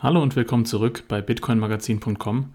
[0.00, 2.54] Hallo und willkommen zurück bei bitcoinmagazin.com.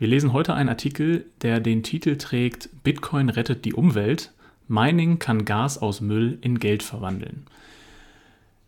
[0.00, 4.32] Wir lesen heute einen Artikel, der den Titel trägt Bitcoin rettet die Umwelt.
[4.66, 7.46] Mining kann Gas aus Müll in Geld verwandeln.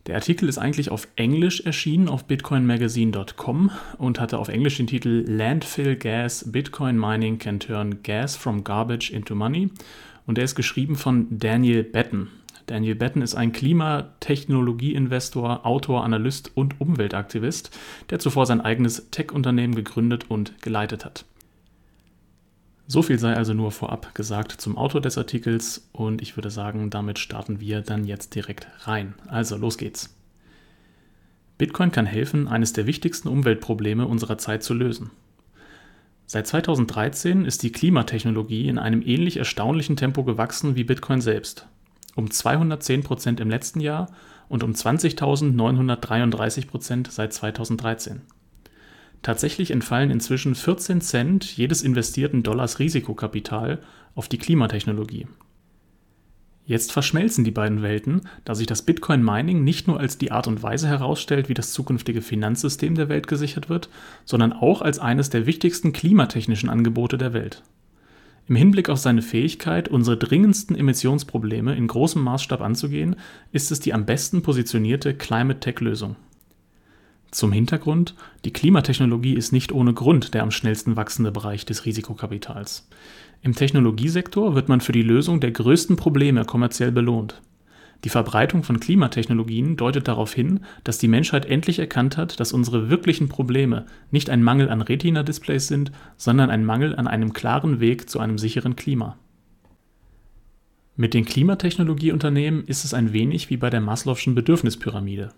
[0.07, 5.25] Der Artikel ist eigentlich auf Englisch erschienen auf bitcoinmagazine.com und hatte auf Englisch den Titel
[5.27, 9.69] Landfill Gas Bitcoin Mining can turn gas from garbage into money
[10.29, 12.29] und er ist geschrieben von Daniel Batten.
[12.67, 17.77] Daniel Batten ist ein Klimatechnologieinvestor, Autor, Analyst und Umweltaktivist,
[18.11, 21.25] der zuvor sein eigenes Tech-Unternehmen gegründet und geleitet hat.
[22.87, 26.91] So viel sei also nur vorab gesagt zum Autor des Artikels und ich würde sagen,
[26.91, 29.15] damit starten wir dann jetzt direkt rein.
[29.29, 30.15] Also los geht's.
[31.59, 35.11] Bitcoin kann helfen, eines der wichtigsten Umweltprobleme unserer Zeit zu lösen.
[36.27, 41.67] Seit 2013 ist die Klimatechnologie in einem ähnlich erstaunlichen Tempo gewachsen wie Bitcoin selbst
[42.15, 44.11] um 210 Prozent im letzten Jahr
[44.49, 48.23] und um 20.933 Prozent seit 2013.
[49.23, 53.81] Tatsächlich entfallen inzwischen 14 Cent jedes investierten Dollars Risikokapital
[54.15, 55.27] auf die Klimatechnologie.
[56.65, 60.47] Jetzt verschmelzen die beiden Welten, da sich das Bitcoin Mining nicht nur als die Art
[60.47, 63.89] und Weise herausstellt, wie das zukünftige Finanzsystem der Welt gesichert wird,
[64.25, 67.63] sondern auch als eines der wichtigsten klimatechnischen Angebote der Welt.
[68.49, 73.17] Im Hinblick auf seine Fähigkeit, unsere dringendsten Emissionsprobleme in großem Maßstab anzugehen,
[73.53, 76.17] ist es die am besten positionierte Climate Tech-Lösung.
[77.31, 82.89] Zum Hintergrund, die Klimatechnologie ist nicht ohne Grund der am schnellsten wachsende Bereich des Risikokapitals.
[83.41, 87.41] Im Technologiesektor wird man für die Lösung der größten Probleme kommerziell belohnt.
[88.05, 92.91] Die Verbreitung von Klimatechnologien deutet darauf hin, dass die Menschheit endlich erkannt hat, dass unsere
[92.91, 98.11] wirklichen Probleme nicht ein Mangel an Retina-Displays sind, sondern ein Mangel an einem klaren Weg
[98.11, 99.19] zu einem sicheren Klima.
[100.97, 105.31] Mit den Klimatechnologieunternehmen ist es ein wenig wie bei der Maslow'schen Bedürfnispyramide.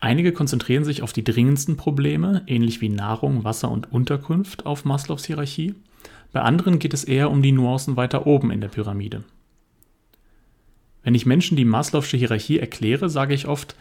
[0.00, 5.24] Einige konzentrieren sich auf die dringendsten Probleme, ähnlich wie Nahrung, Wasser und Unterkunft auf Maslows
[5.24, 5.74] Hierarchie.
[6.32, 9.24] Bei anderen geht es eher um die Nuancen weiter oben in der Pyramide.
[11.08, 13.74] Wenn ich Menschen die Maslow'sche Hierarchie erkläre, sage ich oft,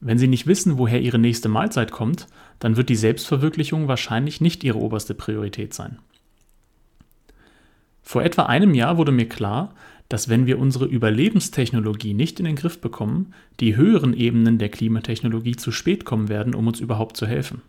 [0.00, 2.26] wenn sie nicht wissen, woher ihre nächste Mahlzeit kommt,
[2.58, 5.98] dann wird die Selbstverwirklichung wahrscheinlich nicht ihre oberste Priorität sein.
[8.00, 9.74] Vor etwa einem Jahr wurde mir klar,
[10.08, 15.56] dass wenn wir unsere Überlebenstechnologie nicht in den Griff bekommen, die höheren Ebenen der Klimatechnologie
[15.56, 17.60] zu spät kommen werden, um uns überhaupt zu helfen.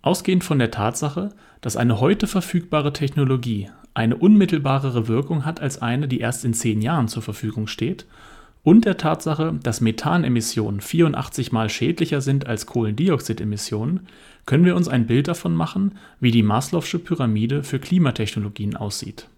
[0.00, 3.68] Ausgehend von der Tatsache, dass eine heute verfügbare Technologie
[3.98, 8.06] eine unmittelbarere Wirkung hat als eine, die erst in zehn Jahren zur Verfügung steht,
[8.62, 14.06] und der Tatsache, dass Methanemissionen 84 mal schädlicher sind als Kohlendioxidemissionen,
[14.46, 19.28] können wir uns ein Bild davon machen, wie die Maslow'sche Pyramide für Klimatechnologien aussieht.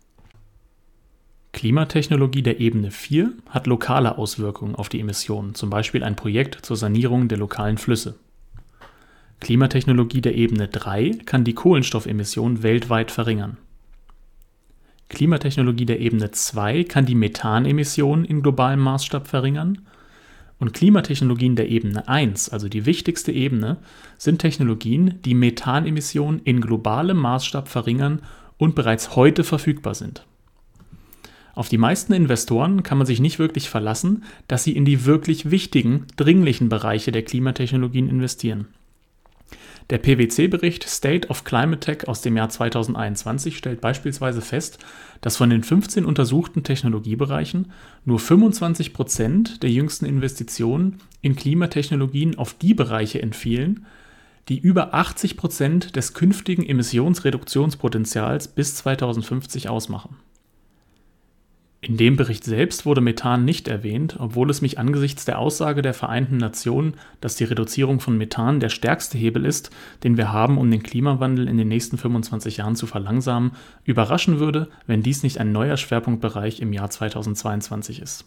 [1.52, 6.76] Klimatechnologie der Ebene 4 hat lokale Auswirkungen auf die Emissionen, zum Beispiel ein Projekt zur
[6.76, 8.16] Sanierung der lokalen Flüsse.
[9.40, 13.56] Klimatechnologie der Ebene 3 kann die Kohlenstoffemissionen weltweit verringern.
[15.10, 19.80] Klimatechnologie der Ebene 2 kann die Methanemissionen in globalem Maßstab verringern.
[20.58, 23.78] Und Klimatechnologien der Ebene 1, also die wichtigste Ebene,
[24.18, 28.22] sind Technologien, die Methanemissionen in globalem Maßstab verringern
[28.56, 30.26] und bereits heute verfügbar sind.
[31.54, 35.50] Auf die meisten Investoren kann man sich nicht wirklich verlassen, dass sie in die wirklich
[35.50, 38.68] wichtigen, dringlichen Bereiche der Klimatechnologien investieren.
[39.90, 44.78] Der PwC-Bericht State of Climate Tech aus dem Jahr 2021 stellt beispielsweise fest,
[45.20, 47.72] dass von den 15 untersuchten Technologiebereichen
[48.04, 53.84] nur 25 Prozent der jüngsten Investitionen in Klimatechnologien auf die Bereiche entfielen,
[54.48, 60.16] die über 80 Prozent des künftigen Emissionsreduktionspotenzials bis 2050 ausmachen
[61.82, 65.94] in dem Bericht selbst wurde Methan nicht erwähnt, obwohl es mich angesichts der Aussage der
[65.94, 69.70] Vereinten Nationen, dass die Reduzierung von Methan der stärkste Hebel ist,
[70.04, 73.52] den wir haben, um den Klimawandel in den nächsten 25 Jahren zu verlangsamen,
[73.84, 78.26] überraschen würde, wenn dies nicht ein neuer Schwerpunktbereich im Jahr 2022 ist.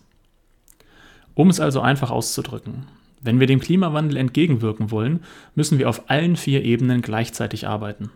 [1.36, 2.88] Um es also einfach auszudrücken,
[3.22, 5.20] wenn wir dem Klimawandel entgegenwirken wollen,
[5.54, 8.10] müssen wir auf allen vier Ebenen gleichzeitig arbeiten.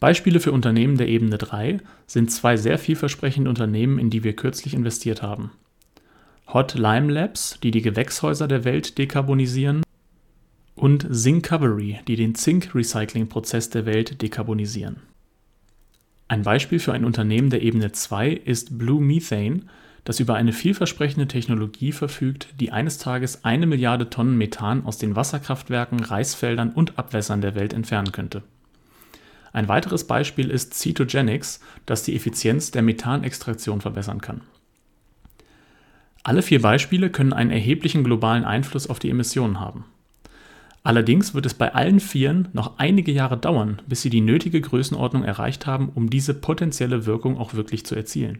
[0.00, 4.72] Beispiele für Unternehmen der Ebene 3 sind zwei sehr vielversprechende Unternehmen, in die wir kürzlich
[4.72, 5.52] investiert haben.
[6.52, 9.82] Hot Lime Labs, die die Gewächshäuser der Welt dekarbonisieren,
[10.74, 14.96] und Zinccovery, die den Zink-Recycling-Prozess der Welt dekarbonisieren.
[16.28, 19.64] Ein Beispiel für ein Unternehmen der Ebene 2 ist Blue Methane,
[20.04, 25.14] das über eine vielversprechende Technologie verfügt, die eines Tages eine Milliarde Tonnen Methan aus den
[25.14, 28.42] Wasserkraftwerken, Reisfeldern und Abwässern der Welt entfernen könnte.
[29.52, 34.42] Ein weiteres Beispiel ist Cetogenics, das die Effizienz der Methanextraktion verbessern kann.
[36.22, 39.84] Alle vier Beispiele können einen erheblichen globalen Einfluss auf die Emissionen haben.
[40.82, 45.24] Allerdings wird es bei allen Vieren noch einige Jahre dauern, bis sie die nötige Größenordnung
[45.24, 48.38] erreicht haben, um diese potenzielle Wirkung auch wirklich zu erzielen.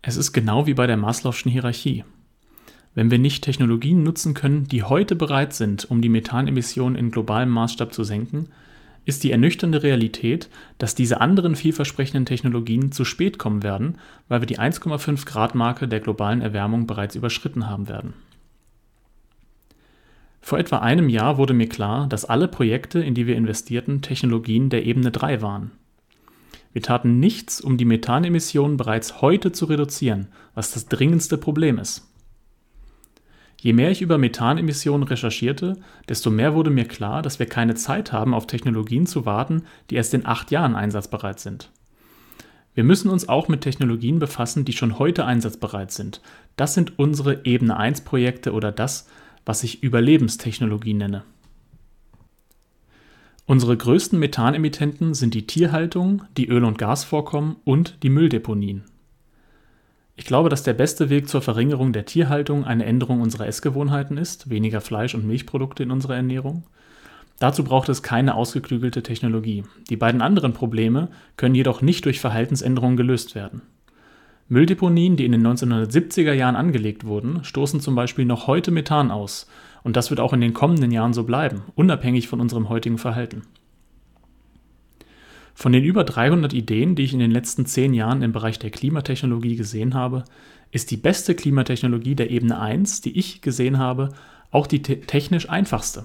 [0.00, 2.04] Es ist genau wie bei der Maslow'schen Hierarchie.
[2.94, 7.50] Wenn wir nicht Technologien nutzen können, die heute bereit sind, um die Methanemissionen in globalem
[7.50, 8.48] Maßstab zu senken,
[9.04, 10.48] ist die ernüchternde Realität,
[10.78, 13.98] dass diese anderen vielversprechenden Technologien zu spät kommen werden,
[14.28, 18.14] weil wir die 1,5 Grad Marke der globalen Erwärmung bereits überschritten haben werden.
[20.40, 24.68] Vor etwa einem Jahr wurde mir klar, dass alle Projekte, in die wir investierten, Technologien
[24.68, 25.70] der Ebene 3 waren.
[26.74, 32.06] Wir taten nichts, um die Methanemissionen bereits heute zu reduzieren, was das dringendste Problem ist.
[33.64, 38.12] Je mehr ich über Methanemissionen recherchierte, desto mehr wurde mir klar, dass wir keine Zeit
[38.12, 41.70] haben, auf Technologien zu warten, die erst in acht Jahren einsatzbereit sind.
[42.74, 46.20] Wir müssen uns auch mit Technologien befassen, die schon heute einsatzbereit sind.
[46.56, 49.08] Das sind unsere Ebene 1 Projekte oder das,
[49.46, 51.24] was ich Überlebenstechnologie nenne.
[53.46, 58.84] Unsere größten Methanemittenten sind die Tierhaltung, die Öl- und Gasvorkommen und die Mülldeponien.
[60.16, 64.48] Ich glaube, dass der beste Weg zur Verringerung der Tierhaltung eine Änderung unserer Essgewohnheiten ist,
[64.48, 66.64] weniger Fleisch und Milchprodukte in unserer Ernährung.
[67.40, 69.64] Dazu braucht es keine ausgeklügelte Technologie.
[69.90, 73.62] Die beiden anderen Probleme können jedoch nicht durch Verhaltensänderungen gelöst werden.
[74.48, 79.48] Mülldeponien, die in den 1970er Jahren angelegt wurden, stoßen zum Beispiel noch heute Methan aus,
[79.82, 83.42] und das wird auch in den kommenden Jahren so bleiben, unabhängig von unserem heutigen Verhalten.
[85.54, 88.70] Von den über 300 Ideen, die ich in den letzten zehn Jahren im Bereich der
[88.70, 90.24] Klimatechnologie gesehen habe,
[90.72, 94.10] ist die beste Klimatechnologie der Ebene 1, die ich gesehen habe,
[94.50, 96.04] auch die te technisch einfachste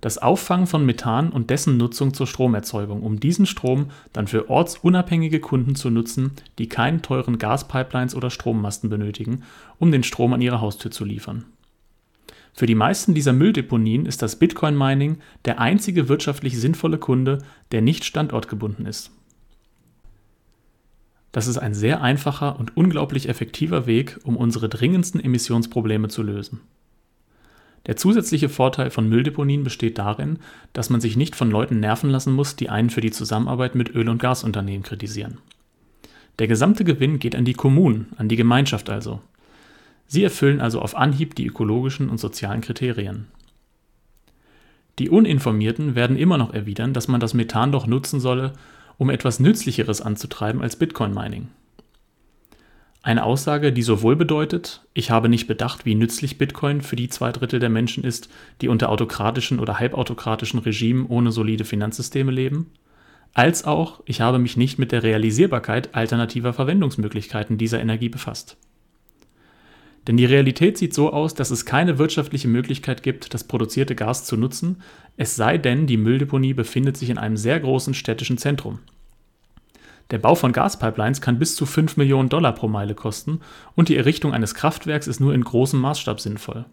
[0.00, 5.40] das Auffangen von Methan und dessen Nutzung zur Stromerzeugung, um diesen Strom dann für ortsunabhängige
[5.40, 9.42] Kunden zu nutzen, die keinen teuren Gaspipelines oder Strommasten benötigen,
[9.78, 11.44] um den Strom an ihre Haustür zu liefern.
[12.52, 17.38] Für die meisten dieser Mülldeponien ist das Bitcoin-Mining der einzige wirtschaftlich sinnvolle Kunde,
[17.72, 19.12] der nicht standortgebunden ist.
[21.32, 26.60] Das ist ein sehr einfacher und unglaublich effektiver Weg, um unsere dringendsten Emissionsprobleme zu lösen.
[27.86, 30.38] Der zusätzliche Vorteil von Mülldeponien besteht darin,
[30.72, 33.94] dass man sich nicht von Leuten nerven lassen muss, die einen für die Zusammenarbeit mit
[33.94, 35.38] Öl- und Gasunternehmen kritisieren.
[36.38, 39.20] Der gesamte Gewinn geht an die Kommunen, an die Gemeinschaft also.
[40.12, 43.28] Sie erfüllen also auf Anhieb die ökologischen und sozialen Kriterien.
[44.98, 48.54] Die Uninformierten werden immer noch erwidern, dass man das Methan doch nutzen solle,
[48.98, 51.46] um etwas Nützlicheres anzutreiben als Bitcoin-Mining.
[53.02, 57.30] Eine Aussage, die sowohl bedeutet, ich habe nicht bedacht, wie nützlich Bitcoin für die zwei
[57.30, 58.28] Drittel der Menschen ist,
[58.62, 62.72] die unter autokratischen oder halbautokratischen Regimen ohne solide Finanzsysteme leben,
[63.32, 68.56] als auch, ich habe mich nicht mit der Realisierbarkeit alternativer Verwendungsmöglichkeiten dieser Energie befasst.
[70.06, 74.24] Denn die Realität sieht so aus, dass es keine wirtschaftliche Möglichkeit gibt, das produzierte Gas
[74.24, 74.82] zu nutzen,
[75.16, 78.78] es sei denn, die Mülldeponie befindet sich in einem sehr großen städtischen Zentrum.
[80.10, 83.40] Der Bau von Gaspipelines kann bis zu 5 Millionen Dollar pro Meile kosten
[83.76, 86.64] und die Errichtung eines Kraftwerks ist nur in großem Maßstab sinnvoll.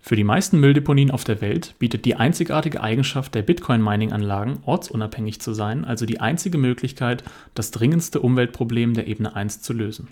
[0.00, 5.54] Für die meisten Mülldeponien auf der Welt bietet die einzigartige Eigenschaft der Bitcoin-Mining-Anlagen, ortsunabhängig zu
[5.54, 7.24] sein, also die einzige Möglichkeit,
[7.54, 10.08] das dringendste Umweltproblem der Ebene 1 zu lösen.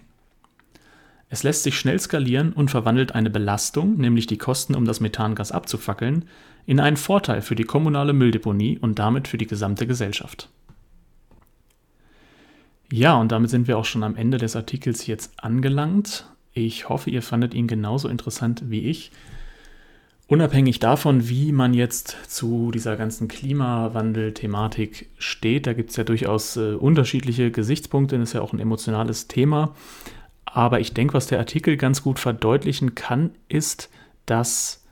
[1.28, 5.50] Es lässt sich schnell skalieren und verwandelt eine Belastung, nämlich die Kosten, um das Methangas
[5.52, 6.26] abzufackeln,
[6.66, 10.48] in einen Vorteil für die kommunale Mülldeponie und damit für die gesamte Gesellschaft.
[12.92, 16.26] Ja, und damit sind wir auch schon am Ende des Artikels jetzt angelangt.
[16.52, 19.10] Ich hoffe, ihr fandet ihn genauso interessant wie ich.
[20.28, 26.56] Unabhängig davon, wie man jetzt zu dieser ganzen Klimawandel-Thematik steht, da gibt es ja durchaus
[26.56, 29.74] äh, unterschiedliche Gesichtspunkte, das ist ja auch ein emotionales Thema.
[30.46, 33.90] Aber ich denke, was der Artikel ganz gut verdeutlichen kann, ist,
[34.24, 34.82] dass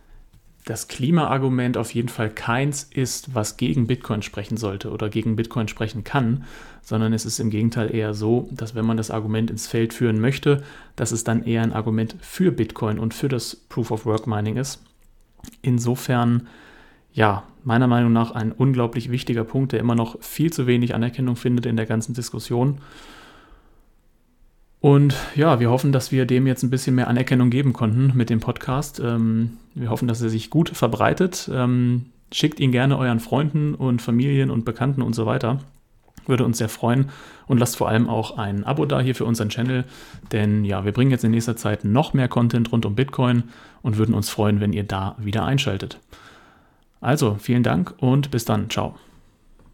[0.64, 5.68] das Klimaargument auf jeden Fall keins ist, was gegen Bitcoin sprechen sollte oder gegen Bitcoin
[5.68, 6.44] sprechen kann,
[6.80, 10.20] sondern es ist im Gegenteil eher so, dass wenn man das Argument ins Feld führen
[10.20, 10.62] möchte,
[10.96, 14.56] dass es dann eher ein Argument für Bitcoin und für das Proof of Work Mining
[14.56, 14.82] ist.
[15.60, 16.46] Insofern,
[17.12, 21.36] ja, meiner Meinung nach ein unglaublich wichtiger Punkt, der immer noch viel zu wenig Anerkennung
[21.36, 22.78] findet in der ganzen Diskussion.
[24.84, 28.28] Und ja, wir hoffen, dass wir dem jetzt ein bisschen mehr Anerkennung geben konnten mit
[28.28, 29.00] dem Podcast.
[29.00, 31.50] Ähm, wir hoffen, dass er sich gut verbreitet.
[31.50, 35.60] Ähm, schickt ihn gerne euren Freunden und Familien und Bekannten und so weiter.
[36.26, 37.08] Würde uns sehr freuen.
[37.46, 39.84] Und lasst vor allem auch ein Abo da hier für unseren Channel.
[40.32, 43.44] Denn ja, wir bringen jetzt in nächster Zeit noch mehr Content rund um Bitcoin
[43.80, 45.98] und würden uns freuen, wenn ihr da wieder einschaltet.
[47.00, 48.68] Also, vielen Dank und bis dann.
[48.68, 48.96] Ciao.